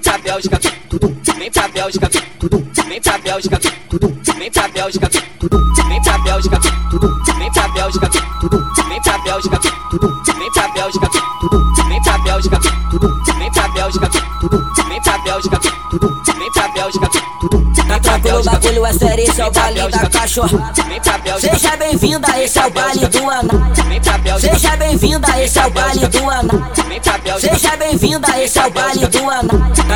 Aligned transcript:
vem 0.00 0.12
pra 0.12 0.18
Bélgica, 0.18 0.58
vem 1.36 1.50
pra 1.50 1.68
Bélgica, 1.68 2.10
vem 2.88 3.00
pra 3.00 3.18
Bélgica, 3.18 3.60
vem 4.38 4.50
pra 4.50 4.68
Bélgica, 4.68 5.10
vem 5.88 6.00
pra 6.00 6.18
Bélgica, 6.18 6.60
vem 7.38 7.52
pra 7.52 7.68
Bélgica, 7.68 8.10
vem 8.88 9.02
pra 9.02 9.18
Bélgica, 9.18 9.60
vem 10.38 10.50
pra 10.52 10.68
Bélgica, 10.68 11.00
vem 11.88 12.02
pra 12.02 12.18
Bélgica, 12.18 12.60
vem 13.38 13.52
pra 13.52 13.68
Bélgica, 13.68 14.10
vem 14.88 15.02
pra 15.02 15.18
Bélgica, 15.18 15.60
vem 15.92 16.09
o 18.40 18.44
bagulho 18.44 18.86
é 18.86 18.92
sério, 18.92 19.24
esse 19.24 19.40
é 19.40 19.46
o 19.46 19.50
baile 19.50 19.80
da 19.80 19.98
Bélgica, 21.18 21.58
Seja 21.58 21.76
bem-vinda, 21.76 22.42
esse 22.42 22.58
é 22.58 22.66
o 22.66 22.70
baile 22.70 23.06
do 23.06 23.30
Bélgica, 24.18 24.54
Seja 24.54 24.76
bem-vinda, 24.76 25.42
esse 25.42 25.58
é 25.58 25.66
o 25.66 25.70
baile 25.70 26.08
do 26.08 26.30
Bélgica, 27.18 27.54
Seja 27.54 27.76
bem-vinda, 27.76 28.42
esse 28.42 28.58
é 28.58 28.66
o 28.66 28.70
baile 28.70 29.06
do 29.06 29.30
Ana. 29.30 29.48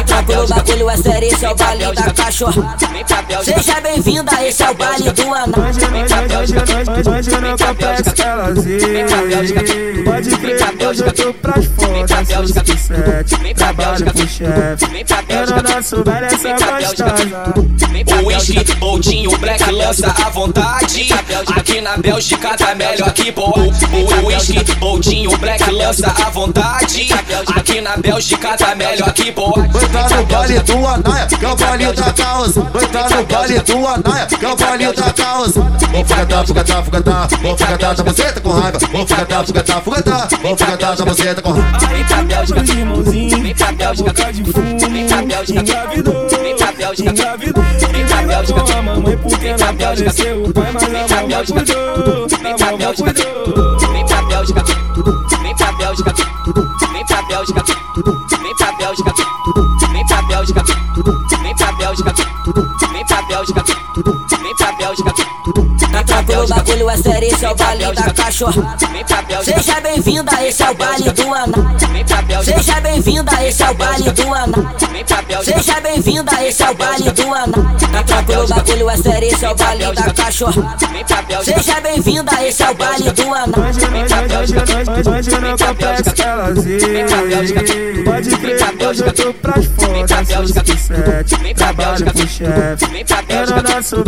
Tá 0.07 0.21
o 0.21 0.47
bagulho 0.49 0.91
é 0.91 0.97
sério, 0.97 1.29
esse 1.29 1.45
é 1.45 1.51
o 1.51 1.55
baile 1.55 1.85
da 1.85 2.03
Bélgica, 3.23 3.45
Seja 3.45 3.81
bem-vinda, 3.81 4.45
esse 4.45 4.63
é 4.63 4.71
o 4.71 4.75
baile 4.75 5.11
do 5.11 5.35
hoje 7.15 7.31
eu 7.31 7.41
não 7.41 7.57
complexo 7.57 8.23
elas 8.23 8.67
ir. 8.67 10.05
Pode 10.05 10.37
crer, 10.37 10.89
hoje 10.89 11.03
eu 11.03 11.13
tô 11.13 11.35
pras 11.35 11.65
fodas, 11.67 12.29
sou 12.29 12.77
sete. 12.77 13.55
Trabalho 13.55 14.05
pro 14.05 14.29
chefe. 14.29 14.85
Eu 15.29 15.47
no 15.47 15.63
nosso 15.63 16.05
baile 16.05 16.27
essa 16.27 16.53
gostosa. 16.53 18.14
O 18.45 18.47
whisky, 18.47 18.75
Boldinho, 18.75 19.31
Black 19.39 19.71
lança 19.71 20.15
à 20.23 20.29
vontade. 20.29 21.09
Aqui 21.57 21.81
na 21.81 21.97
Bélgica 21.97 22.55
tá 22.55 22.75
melhor 22.75 23.11
que 23.13 23.33
boa. 23.33 23.59
O 23.59 24.27
whisky, 24.27 24.75
Boldinho, 24.75 25.31
Black 25.39 25.71
lança 25.71 26.09
à 26.09 26.29
vontade. 26.29 27.09
Aqui 27.57 27.81
na 27.81 27.97
Bélgica 27.97 28.55
tá 28.59 28.75
melhor 28.75 29.11
que 29.15 29.31
boa. 29.31 29.67
Vai 29.67 30.09
no 30.11 30.27
baile 30.27 30.61
do 30.61 30.87
Anaia, 30.87 31.27
que 31.27 31.43
é 31.43 31.49
o 31.49 31.57
baile 31.57 31.93
da 31.93 32.13
causa. 32.13 32.61
Vai 32.93 33.09
no 33.09 33.25
baile 33.25 33.61
do 33.61 33.89
Anaia, 33.89 34.27
que 34.27 34.45
é 34.45 34.49
o 34.49 34.57
baile 34.57 34.93
da 34.93 35.13
causa. 35.15 35.61
Vou 35.91 36.05
fugatar, 36.05 36.47
fugatar, 36.47 36.85
fugatar. 36.85 37.29
Vou 37.41 37.57
fugatar 37.57 37.95
da 37.95 38.03
buceta 38.03 38.41
com 38.43 38.51
raiva. 38.51 38.79
Vou 38.93 39.07
fugatar, 39.07 39.47
fugatar, 39.47 39.83
fugatar. 39.83 40.29
Vou 40.43 40.57
fugatar 40.59 40.97
da 40.97 41.05
buceta 41.07 41.41
com 41.41 41.53
raiva. 41.53 41.79
vem 41.89 42.05
pra 42.05 42.23
Bélgica, 42.23 42.61
irmãozinho, 42.61 43.43
vem 43.43 43.55
pra 43.55 43.73
Bélgica, 43.73 44.33
de 44.35 44.53
fumo. 44.53 44.79
vem 44.91 45.07
pra 45.07 45.23
Bélgica, 45.23 45.61
Engravidou, 45.61 46.29
vem 46.29 46.57
pra 46.57 46.73
Bélgica, 46.73 47.11
engravidou 47.11 47.54
biótica, 48.45 48.65
tudo, 48.65 49.17
tudo, 49.17 49.39
vem 49.39 49.57
pra 49.57 49.73
biótica, 49.73 50.13
tudo, 50.13 50.63
vem 50.63 50.73
pra 51.07 51.27
biótica, 51.27 51.65
vem 52.43 52.57
pra 52.57 52.77
biótica, 52.77 53.13
vem 53.93 54.07
pra 54.07 54.23
biótica, 54.23 54.65
vem 55.43 55.57
pra 55.57 55.73
biótica, 55.73 56.24
tranquilo, 66.15 66.45
o 66.45 66.49
bagulho 66.49 66.91
é 66.91 66.97
sério, 66.97 67.29
esse 67.29 67.45
é 67.45 67.51
o 67.51 67.55
baile 67.55 67.93
da 67.93 68.11
cachorra. 68.13 68.77
vem 68.93 69.05
pra 69.05 69.23
Bélgica, 69.23 69.63
Seja 69.63 69.81
bem-vinda, 69.81 70.45
esse 70.47 70.63
é 70.63 70.71
o 70.71 70.75
baile 70.75 71.11
do 71.11 71.35
Bélgica, 72.23 72.57
Seja 72.57 72.81
bem-vinda, 72.81 73.45
esse 73.45 73.63
é 73.63 73.71
o 73.71 73.75
baile 73.75 74.11
do 74.13 74.35
Bélgica, 75.23 75.59
Seja 75.59 75.81
bem-vinda, 75.81 76.45
esse 76.45 76.63
é 76.63 76.71
o 76.71 76.75
baile 76.75 77.11
do 77.11 77.35
Ana. 77.35 77.79
Tá 77.93 78.03
tranquilo, 78.05 78.45
o 78.45 78.49
bagulho 78.49 78.91
é 78.91 78.97
sério, 78.97 79.29
esse 79.29 79.45
é 79.45 79.51
o 79.51 79.55
baile 79.55 79.93
da 79.93 80.15
cachorra 80.15 80.77
bem-vinda, 81.95 82.45
esse 82.45 82.63
é 82.63 82.71
o 82.71 82.75
baile 82.75 83.11
do 83.13 83.35
anão. 83.35 83.55
Pode 88.05 88.37
crer, 88.37 88.59
eu 88.81 89.13
tô 89.13 89.33
pras 89.35 89.67
fodas, 89.67 90.13
assim. 90.13 90.35
assim. 90.75 92.45
nosso 93.63 94.03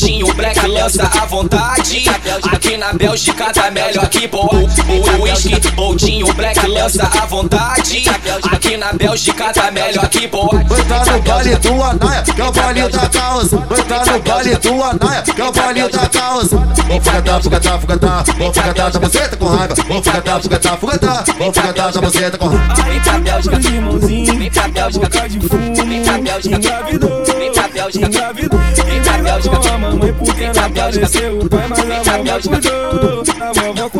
pra 0.00 0.08
O 0.08 0.08
Bélgica, 0.08 0.30
whisky, 0.30 0.30
Boldinho, 0.30 0.34
Black 0.34 0.66
lança 0.66 1.10
à 1.20 1.26
vontade. 1.26 2.04
Aqui 2.52 2.76
na 2.76 2.92
Bélgica 2.92 3.52
tá 3.52 3.70
melhor 3.70 4.08
que 4.08 4.26
boa. 4.28 4.54
O 4.54 5.22
whisky, 5.22 5.70
Boldinho, 5.72 6.34
Black 6.34 6.66
lança 6.66 7.10
à 7.20 7.26
vontade. 7.26 8.04
Aqui 8.50 8.76
na 8.76 8.92
Bélgica 8.92 9.52
tá 9.52 9.70
melhor 9.70 10.08
que 10.08 10.26
boa. 10.26 10.64
Vai 10.64 11.04
no 11.04 11.22
baile 11.22 11.56
do 11.56 11.82
Anaia, 11.82 12.22
que 12.22 12.40
é 12.40 12.44
o 12.44 12.52
baile 12.52 12.88
da 12.88 13.08
causa. 13.08 13.56
Vai 13.58 14.04
no 14.06 14.20
baile 14.20 14.56
do 14.56 14.82
Anaia, 14.82 15.22
que 15.22 15.40
é 15.40 15.44
o 15.44 15.52
baile 15.52 15.88
da 15.88 16.08
causa. 16.08 16.56
Vou 16.56 17.00
fugatar, 17.00 17.42
fugatar, 17.42 17.80
fugatar. 17.80 18.24
Vou 18.38 18.54
fugatar 18.54 18.90
da 18.90 18.98
buceta 18.98 19.36
com 19.36 19.46
raiva. 19.46 19.74
Vou 19.74 20.02
fugatar, 20.02 20.42
fugatar, 20.42 20.78
fugatar. 20.78 21.24
Vou 21.38 21.52
fugatar 21.52 21.92
da 21.92 22.00
buceta 22.00 22.38
com 22.38 22.48
raiva. 22.48 22.74
vem 22.84 23.00
pra 23.00 23.18
Bélgica, 23.18 23.58
De 23.58 23.74
irmãozinho, 23.74 24.38
vem 24.38 24.50
pra 24.50 24.68
Bélgica, 24.68 25.08
boca 25.08 25.28
de 25.28 25.48
fumo. 25.48 25.74
vem 25.74 26.02
pra 26.02 26.18
Bélgica, 26.18 26.56
Engravidou, 26.56 27.24
vem 27.26 27.52
pra 27.52 27.68
Bélgica, 27.68 28.06
engravidou. 28.06 28.60
Vem 29.40 29.50
pra 29.50 29.58
Bélgica, 29.58 29.58
Com 29.58 29.68
a 29.68 29.78
mamãe 29.78 30.12
porque 30.12 30.32
vem 30.32 30.46
não 30.46 30.52
pra 30.52 30.68
Bélgica, 30.68 31.06
apareceu 31.06 31.38
o 31.38 31.48
pai, 31.48 31.66
mas 31.68 31.80
vem 31.80 31.96
a 31.96 32.00
pra 32.00 32.12
vovó 32.12 32.24
Bélgica, 32.24 32.60
cuidou. 32.60 33.22
A 33.40 33.52
vovó 33.52 33.90